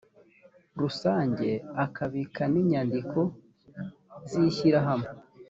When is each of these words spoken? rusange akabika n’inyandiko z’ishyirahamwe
rusange 0.81 1.49
akabika 1.85 2.43
n’inyandiko 2.53 3.19
z’ishyirahamwe 4.29 5.09